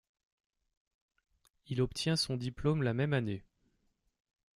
[1.67, 3.43] Il obtient son diplôme la même année.